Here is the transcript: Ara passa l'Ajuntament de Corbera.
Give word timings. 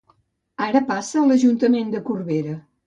Ara 0.69 0.81
passa 0.93 1.23
l'Ajuntament 1.29 1.95
de 1.97 2.05
Corbera. 2.11 2.61